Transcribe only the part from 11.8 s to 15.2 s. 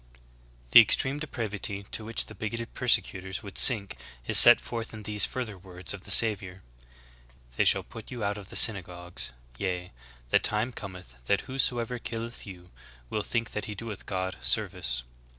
killeth you will think that he doeth God service.